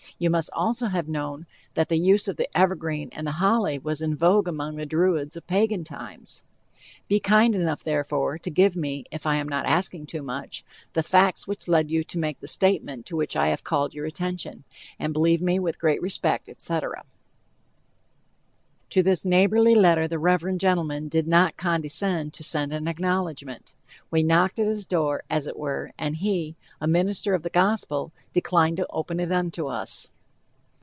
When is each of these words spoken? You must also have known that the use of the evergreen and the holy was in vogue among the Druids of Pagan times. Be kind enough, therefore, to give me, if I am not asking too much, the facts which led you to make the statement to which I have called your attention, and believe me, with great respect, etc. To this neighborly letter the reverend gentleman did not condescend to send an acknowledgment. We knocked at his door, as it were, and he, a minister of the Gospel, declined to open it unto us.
You 0.17 0.29
must 0.29 0.51
also 0.53 0.85
have 0.89 1.07
known 1.07 1.47
that 1.73 1.89
the 1.89 1.97
use 1.97 2.27
of 2.27 2.37
the 2.37 2.47
evergreen 2.55 3.09
and 3.11 3.25
the 3.25 3.31
holy 3.41 3.79
was 3.79 4.03
in 4.03 4.15
vogue 4.15 4.47
among 4.47 4.75
the 4.75 4.85
Druids 4.85 5.35
of 5.35 5.47
Pagan 5.47 5.83
times. 5.83 6.43
Be 7.07 7.19
kind 7.19 7.55
enough, 7.55 7.83
therefore, 7.83 8.37
to 8.37 8.51
give 8.51 8.75
me, 8.75 9.03
if 9.09 9.25
I 9.25 9.37
am 9.37 9.49
not 9.49 9.65
asking 9.65 10.05
too 10.05 10.21
much, 10.21 10.63
the 10.93 11.01
facts 11.01 11.47
which 11.47 11.67
led 11.67 11.89
you 11.89 12.03
to 12.03 12.19
make 12.19 12.39
the 12.39 12.47
statement 12.47 13.07
to 13.07 13.15
which 13.15 13.35
I 13.35 13.47
have 13.47 13.63
called 13.63 13.95
your 13.95 14.05
attention, 14.05 14.63
and 14.99 15.11
believe 15.11 15.41
me, 15.41 15.57
with 15.57 15.79
great 15.79 16.03
respect, 16.03 16.47
etc. 16.47 17.03
To 18.91 19.01
this 19.01 19.23
neighborly 19.23 19.73
letter 19.73 20.05
the 20.05 20.19
reverend 20.19 20.59
gentleman 20.59 21.07
did 21.07 21.25
not 21.25 21.55
condescend 21.55 22.33
to 22.33 22.43
send 22.43 22.73
an 22.73 22.89
acknowledgment. 22.89 23.73
We 24.09 24.21
knocked 24.21 24.59
at 24.59 24.67
his 24.67 24.85
door, 24.85 25.23
as 25.29 25.47
it 25.47 25.57
were, 25.57 25.91
and 25.97 26.17
he, 26.17 26.55
a 26.81 26.87
minister 26.87 27.33
of 27.33 27.43
the 27.43 27.49
Gospel, 27.49 28.11
declined 28.33 28.77
to 28.77 28.87
open 28.89 29.21
it 29.21 29.31
unto 29.31 29.67
us. 29.67 30.11